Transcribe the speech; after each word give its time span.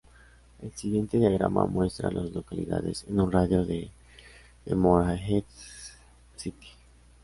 El 0.63 0.71
siguiente 0.75 1.19
diagrama 1.19 1.67
muestra 1.67 2.09
a 2.09 2.11
las 2.11 2.31
localidades 2.31 3.05
en 3.07 3.19
un 3.21 3.31
radio 3.31 3.63
de 3.63 3.91
de 4.65 4.75
Morehead 4.75 5.43
City. 6.35 6.69